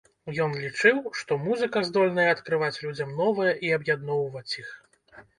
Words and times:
Ён 0.43 0.53
лічыў, 0.59 0.95
што 1.19 1.35
музыка 1.41 1.83
здольная 1.89 2.25
адкрываць 2.35 2.81
людзям 2.85 3.11
новае 3.19 3.53
і 3.67 3.71
аб'ядноўваць 3.77 4.57
іх. 4.63 4.73